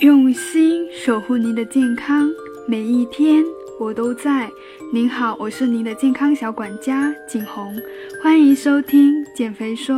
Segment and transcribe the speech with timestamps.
[0.00, 2.30] 用心守护您的健康，
[2.68, 3.44] 每一天
[3.80, 4.48] 我都在。
[4.92, 7.76] 您好，我是您的健康小管家景红，
[8.22, 9.96] 欢迎收听减肥说。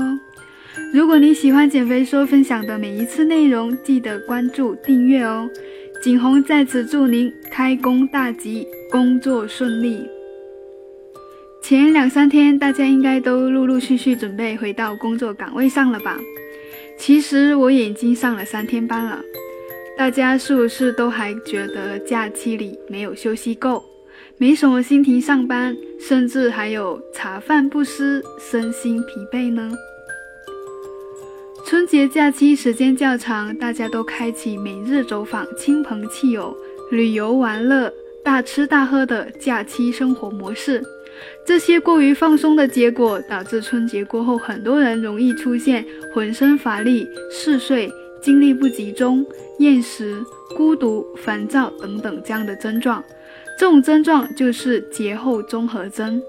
[0.94, 5.46] 如果你喜欢减肥说分享的每一次内容，记得关注订阅哦。
[6.02, 10.08] 景红在此祝您开工大吉，工作顺利。
[11.60, 16.18] 前两三天，大家应该都陆陆续续准备回到工作岗位上了吧？
[16.96, 19.20] 其实我已经上了三天班了。
[20.00, 23.84] 大家是不是都还觉得假期里没有休息够，
[24.38, 29.70] 没什么心情上班，甚至还有茶饭不思、身心疲惫呢？
[31.66, 36.56] 春节假期时间较长，大家都开启每日走访亲朋戚友、
[36.90, 37.92] 旅游玩乐、
[38.24, 40.82] 大吃大喝的假期生活模式。
[41.44, 47.92] 这些过于放松的结果，导致春节过后很多人容易出现浑身乏力、嗜睡。
[48.22, 49.24] 精力不集中、
[49.58, 50.22] 厌食、
[50.56, 53.02] 孤独、烦躁等等这样的症状，
[53.58, 56.20] 这种症状就是节后综合征。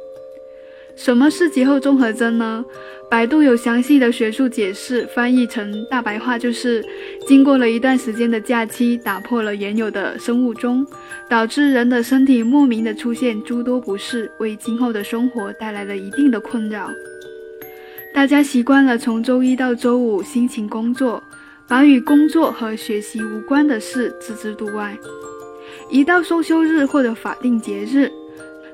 [0.95, 2.63] 什么是节后综合征呢？
[3.09, 6.83] 百度有详细的学术解释，翻译成大白话就是：
[7.25, 10.85] 经过了一段时间的假期，打破了原有的生物钟，
[11.29, 16.89] 导致人的身体莫名的出现诸多不适，为今后的生活带来了一定的困扰。
[18.13, 21.23] 大家习惯了从周一到周五辛勤工作。
[21.71, 24.97] 把与工作和学习无关的事置之度外，
[25.89, 28.11] 一到双休日或者法定节日，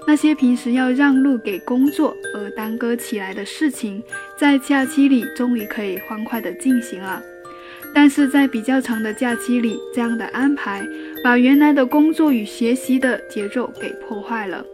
[0.07, 4.01] 那些平时要让路给工作而耽搁起来的事情，
[4.35, 7.21] 在假期里终于可以欢快地进行了。
[7.93, 10.83] 但是在比较长的假期里，这样的安排
[11.23, 14.65] 把原来的工作与学习的节奏给破坏了。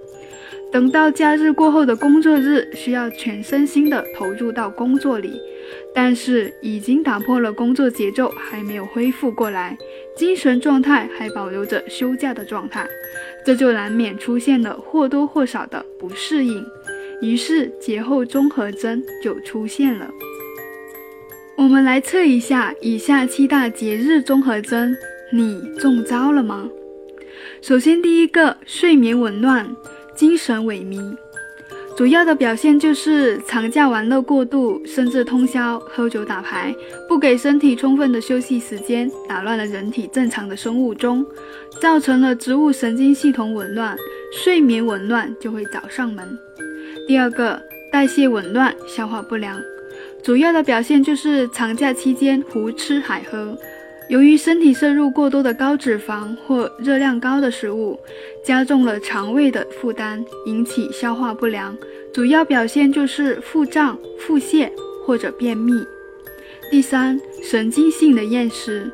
[0.74, 5.40] 等到假日过后的工作日，需要全身心地投入到工作里。
[5.94, 9.78] 但是已经打破了工作节奏，还没有恢复过来，
[10.18, 12.88] 精神状态还保留着休假的状态，
[13.46, 16.66] 这就难免出现了或多或少的不适应，
[17.22, 20.10] 于是节后综合征就出现了。
[21.56, 24.96] 我们来测一下以下七大节日综合征，
[25.32, 26.68] 你中招了吗？
[27.62, 29.76] 首先，第一个，睡眠紊乱，
[30.16, 31.16] 精神萎靡。
[31.96, 36.76] 主要的表现就是长假玩乐过度，甚至通宵喝酒打牌，
[37.08, 41.24] 不给身体充分的休息时间，打乱了人体正常的生物钟，
[41.80, 43.96] 造成了植物神经系统紊乱，
[44.32, 46.28] 睡眠紊乱就会找上门。
[47.08, 49.62] 第二个，代谢紊乱，消化不良，
[50.24, 53.56] 主要的表现就是长假期间胡吃海喝。
[54.10, 58.00] 由于身体摄入过多的高脂肪或热量高的食物，
[58.44, 61.76] 加重了肠胃的负担，引起消化不良，
[62.14, 64.70] 主要表现就是腹胀、腹泻
[65.06, 65.74] 或者便秘。
[66.70, 68.92] 第三，神经性的厌食，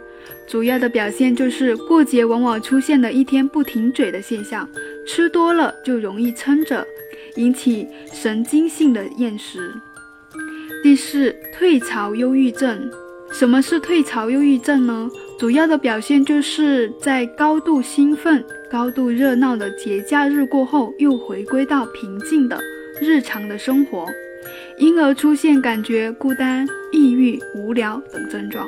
[0.48, 4.70] 主要的表现就是过节往往出现了一天不停嘴的现象，
[5.08, 6.86] 吃多了就容易撑着，
[7.36, 9.74] 引起神经性的厌食。
[10.84, 12.90] 第四，退潮忧郁症。
[13.32, 15.10] 什么是退潮忧郁症呢？
[15.38, 22.60] 主要的表现就是在高度兴奋、高度热闹的节假日过后，又回归到平静的
[23.00, 24.06] 日常的生活，
[24.78, 28.68] 因而出现感觉孤单、抑郁、无聊等症状。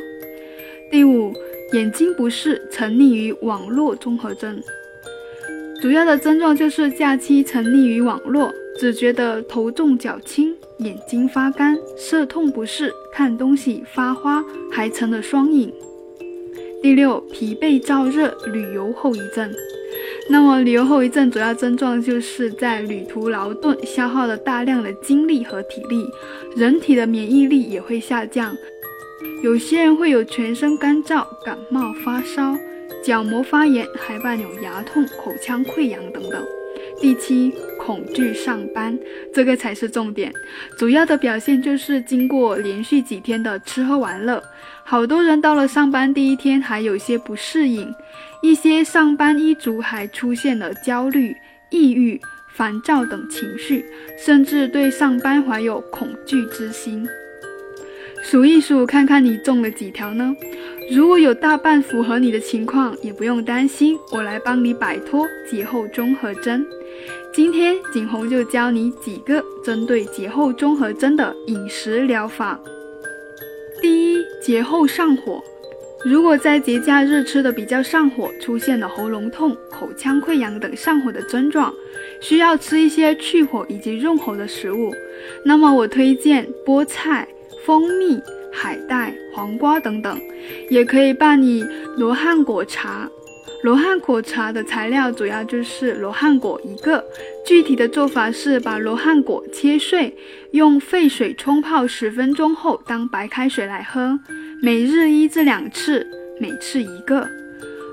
[0.90, 1.34] 第五，
[1.74, 4.62] 眼睛不适，沉溺于网络综合症。
[5.82, 10.56] 主要的症状就是假期沉溺于网络，只觉得头重脚轻。
[10.84, 15.72] 眼睛发干、涩痛不适，看东西发花，还成了双影。
[16.82, 19.52] 第六，疲惫燥热，旅游后遗症。
[20.30, 26.08] 那么，旅游后遗症主要症状就是在旅途劳顿，消耗了大量的精力和体力，
[26.56, 28.56] 人体的免疫力也会下降。
[29.44, 32.58] 有些人会有全身干燥、感冒、发烧、
[33.04, 36.44] 角膜发炎，还伴有牙痛、口腔溃疡等等。
[37.00, 37.54] 第七，
[37.84, 38.96] 恐惧上班，
[39.34, 40.32] 这个才是重点。
[40.78, 44.42] 主要的表现就是经过连续几天的吃喝玩乐，
[44.84, 47.92] 好多人到了上班第一天还有些不适应，
[48.44, 51.36] 一些上班一族还出现了焦虑、
[51.72, 52.22] 抑郁、
[52.56, 53.84] 烦躁等情绪，
[54.16, 57.08] 甚至对上班怀有恐惧之心。
[58.24, 60.32] 数一数，看看你中了几条呢？
[60.92, 66.64] 如果有大半符合你的情况，也不用担心，我来帮你摆脱节后综合征。
[67.34, 72.60] 今天景红就教你几个针对节后综合征的饮食疗法。
[73.82, 75.42] 第一，节后上火，
[76.04, 81.74] 如果在节假日吃的比较上火，出现了喉咙痛、口腔溃疡等上火的症状，
[82.20, 84.94] 需要吃一些去火以及润喉的食物。
[85.46, 87.26] 那么我推荐菠菜、
[87.64, 88.20] 蜂蜜、
[88.52, 90.20] 海带、黄瓜等等，
[90.70, 93.10] 也可以拌以罗汉果茶。
[93.64, 97.04] 罗汉果茶的材料主要就是罗汉果一个，
[97.46, 100.16] 具体的做法是把罗汉果切碎，
[100.52, 104.20] 用沸水冲泡十分钟后当白开水来喝，
[104.64, 106.08] 每日一至两次，
[106.40, 107.28] 每次一个。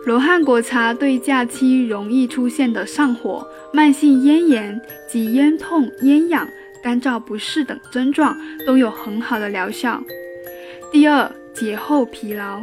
[0.06, 6.48] 罗汉果茶对假期容易出现的上火、慢性咽炎及咽痛、咽痒、
[6.82, 8.34] 干燥不适等症状
[8.66, 10.02] 都有很好的疗效。
[10.90, 12.62] 第二，节后疲劳。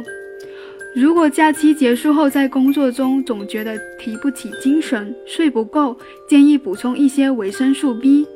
[0.96, 5.94] 如果假期结束后在工作中总觉得提不起精神、睡不够，
[6.26, 8.26] 建议补充一些维生素 B。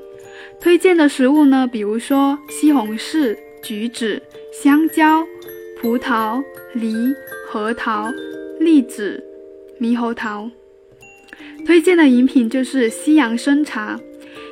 [0.60, 4.20] 推荐的食物呢，比如说西红柿、橘子、
[4.52, 5.24] 香蕉、
[5.80, 6.94] 葡萄、梨、
[7.48, 8.12] 核桃、
[8.58, 9.24] 栗子、
[9.80, 10.50] 猕猴桃。
[11.64, 13.98] 推荐的饮品就是西洋参茶。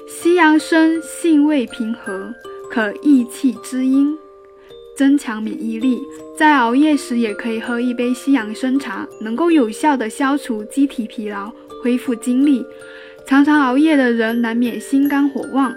[0.08, 2.32] 西洋参性味平和，
[2.70, 4.16] 可益气滋阴。
[4.98, 6.02] 增强免疫力，
[6.36, 11.52] 在熬夜时也可以喝一杯西洋参茶，能够有效的消除机体疲劳，
[11.84, 12.66] 恢复精力。
[13.24, 15.72] 常常熬夜的人难免心肝火旺，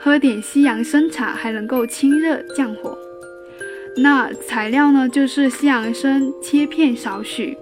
[0.00, 2.98] 喝点西洋参茶还能够清热降火。
[3.98, 7.56] 那材料呢，就是西洋参切片少许，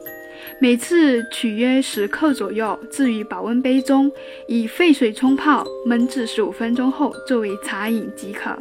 [0.59, 4.11] 每次取约十克左右，置于保温杯中，
[4.49, 8.57] 以沸水冲泡，焖至十五分钟后作为茶饮即可。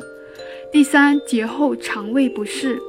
[0.72, 2.82] 第三，节后肠胃不适，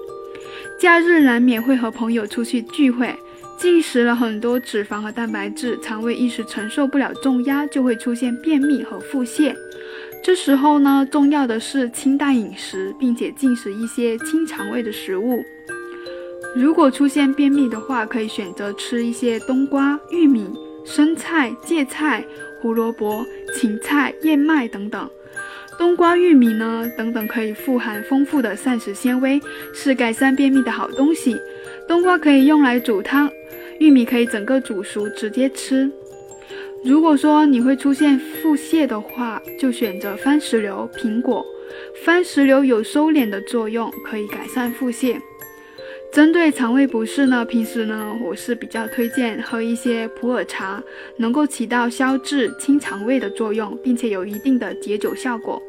[0.79, 3.13] 假日难免会和朋友出去聚会，
[3.59, 9.53] 进食了很多脂肪和蛋白质，肠胃一时承受不了重压，就会出现便秘和腹泻。
[10.23, 15.43] 这时候呢，重要的是清淡饮食，并且进食一些清肠胃的食物。
[16.55, 20.49] 如果出现便秘的话，可以选择吃一些冬瓜、玉米、
[20.85, 22.25] 生菜、芥菜、
[22.61, 23.27] 胡萝卜、
[23.57, 25.11] 芹菜、燕麦等等。
[25.79, 29.41] 冬瓜、玉米呢，等等可以富含丰富的膳食纤维，
[29.75, 31.37] 是改善便秘的好东西。
[31.89, 33.31] 冬瓜可以用来煮汤，
[33.79, 35.91] 玉米可以整个煮熟直接吃。
[36.85, 41.45] 如果说你会出现腹泻的话，就选择番石榴、苹果。
[42.05, 45.17] 番石榴有收敛的作用，可以改善腹泻。
[46.13, 50.83] 针对肠胃不适呢，平时呢我是比较推荐喝一些普洱茶，
[51.17, 55.61] 能够起到消滞、清肠胃的作用，并且有一定的解酒效果。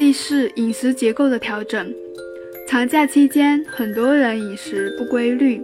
[0.00, 1.94] 第四，饮食结构的调整。
[2.66, 5.62] 长假期间，很多人饮食不规律，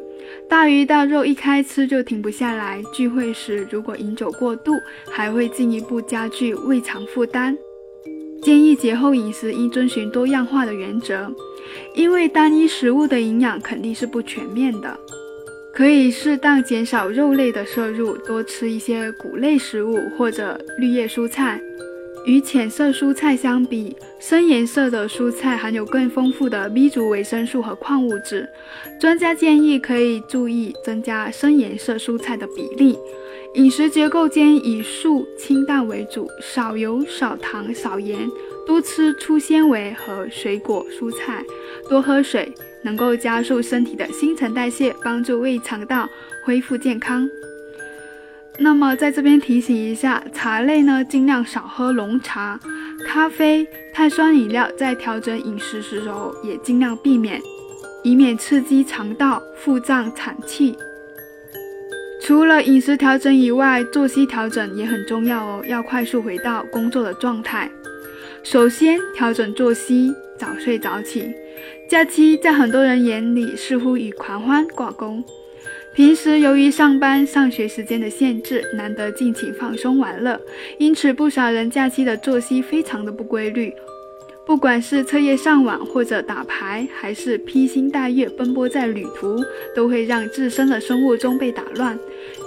[0.49, 2.81] 大鱼大肉一开吃就停不下来。
[2.95, 4.75] 聚会时如果饮酒过度，
[5.11, 7.59] 还会进一步加剧胃肠负担。
[8.43, 11.31] 建议节后饮食应遵循多样化的原则。
[11.95, 14.99] 因为单一食物的营养肯定是不全面的，
[15.73, 21.61] 可以适当减少肉类的摄入，多吃一些谷类食物或者绿叶蔬菜。
[22.27, 28.49] 与浅色蔬菜相比，深颜色的蔬菜含有更丰富的 B 族维生素和矿物质。
[29.01, 32.99] 专家建议可以注意增加深颜色蔬菜的比例。
[33.55, 38.31] 饮食结构间以素清淡为主，少油、少糖、少盐。
[38.67, 41.43] 多吃粗纤维和水果蔬菜，
[41.89, 42.53] 多喝水，
[42.85, 46.09] 能够加速身体的新陈代谢，帮助胃肠道
[46.45, 47.29] 恢复健康。
[48.63, 52.61] 那么在这边提醒一下，茶类呢尽量少喝浓茶，
[53.07, 57.41] 咖啡、碳酸饮料在调整饮食时候也尽量避免，
[58.05, 60.77] 以免刺激肠道、腹胀、产气。
[62.23, 67.71] 除了饮食调整以外，作息调整也很重要哦，要快速回到工作的状态。
[68.43, 71.33] 首先调整作息，早睡早起。
[71.89, 75.25] 假期在很多人眼里似乎与狂欢挂钩。
[75.93, 80.41] 平时由于上班、上学时间的限制，难得尽情放松玩乐，
[80.79, 83.75] 因此不少人假期的作息非常的不规律。
[84.47, 89.37] 不管是彻夜上网，或者打牌，还是披星戴月奔波在旅途，
[89.75, 91.99] 都会让自身的生物钟被打乱。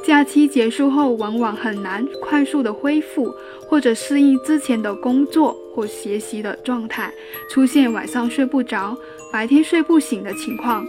[0.05, 3.33] 假期结束后，往往很难快速的恢复，
[3.67, 7.13] 或者适应之前的工作或学习的状态，
[7.49, 8.97] 出现晚上睡不着、
[9.31, 10.85] 白天睡不醒的情况。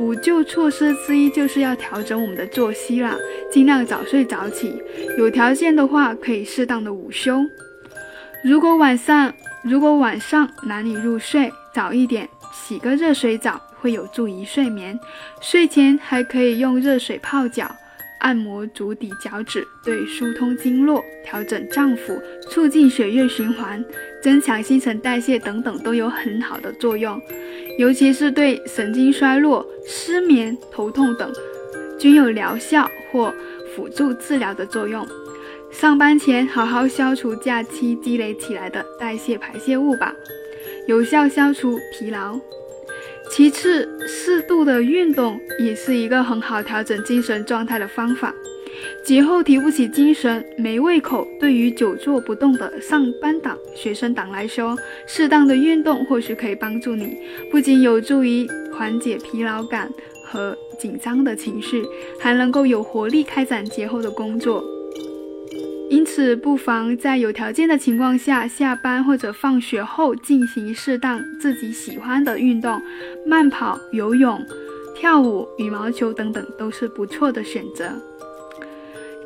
[0.00, 3.14] 补救措施之一就是要调整我们的作息啦，
[3.52, 4.82] 尽量早睡早起，
[5.18, 7.44] 有条件的话可以适当的午休。
[8.42, 9.30] 如果晚上
[9.62, 14.98] 如果晚上难以入睡，早一点洗个热水澡会有助于睡眠。
[15.42, 17.70] 睡前还可以用热水泡脚，
[18.20, 23.84] 按摩足底脚趾，对疏通经络、调整脏腑、促进血液循环、
[24.22, 27.20] 增强新陈代谢等等都有很好的作用。
[27.78, 31.32] 尤其是对神经衰弱、失眠、头痛等，
[31.98, 33.32] 均有疗效或
[33.74, 35.06] 辅助治疗的作用。
[35.70, 40.14] 上班前好好消除假期积累起来的代谢排泄物吧，
[40.86, 42.38] 有效消除疲劳。
[43.30, 48.34] 其次，适度的运动也是一个很好调整精神状态的方法。
[49.04, 54.76] 节后提不起精神、没胃口，对于久坐不动的上班党、学生党来说，
[55.06, 57.16] 适当的运动或许可以帮助你，
[57.50, 59.90] 不仅有助于缓解疲劳感
[60.26, 61.84] 和紧张的情绪，
[62.20, 64.62] 还能够有活力开展节后的工作。
[65.88, 72.80] 因此，不妨在有条件的情况下，下班或者放学后进行适当自己喜欢的运动，
[73.26, 74.40] 慢跑、游泳、
[74.94, 77.90] 跳舞、羽毛球等等都是不错的选择。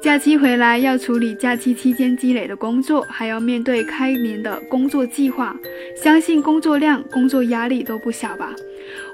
[0.04, 5.56] 假期回来要处理假期期间积累的工作，还要面对开年的工作计划，
[5.96, 8.54] 相信工作量、工作压力都不小吧。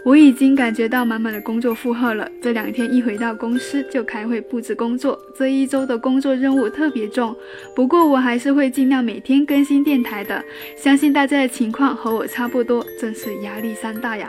[0.04, 2.28] 我已经感觉到满满的工作负荷了。
[2.42, 7.36] 这两天一回到公司就开会布置工作，这一周的工作任务特别重。
[7.76, 10.44] 不过我还是会尽量每天更新电台的，
[10.76, 14.26] 相信大家的情况和我差不多，真是压力山大呀。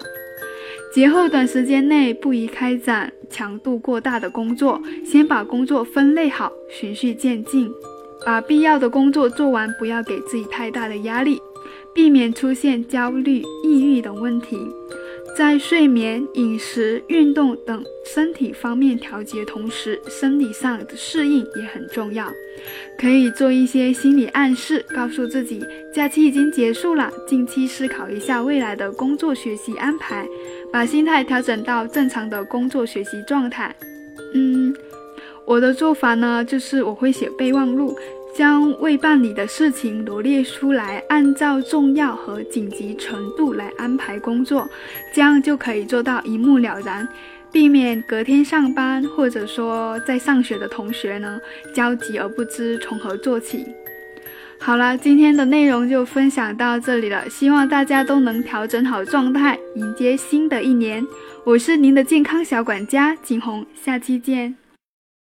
[0.93, 7.71] 节后短时间内不宜开展强度过大的工作，先把工作分类好，循序渐进，
[8.25, 11.41] 把必要的工作做完，不要给自己太大的压力，
[11.95, 14.57] 避免出现焦虑、抑郁等问题。
[15.37, 22.27] 在睡眠、饮食、运动等身体方面调节同时，生理上的适应也很重要。
[22.99, 30.27] 可以做一些心理暗示，告诉自己假期已经结束了，近期思考一下未来的工作学习安排，
[30.71, 33.73] 把心态调整到正常的工作学习状态。
[34.33, 34.75] 嗯，
[35.45, 37.97] 我的做法呢，就是我会写备忘录。
[38.33, 44.67] 将未办理的事情罗列出来，按照重要和紧急程度来安排工作，
[45.13, 47.07] 这样就可以做到一目了然，
[47.51, 51.39] 避免隔天上班或者说在上学的同学呢
[51.73, 53.65] 焦急而不知从何做起。
[54.59, 61.03] 好了，今天的内容就分享到这里了，希望大家都能调整好状态，迎接新的一年。
[61.43, 64.60] 我是您的健康小管家景红，下期见。